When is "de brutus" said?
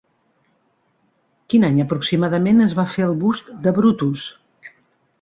3.69-4.29